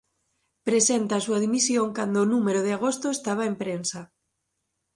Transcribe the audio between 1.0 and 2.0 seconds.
a súa dimisión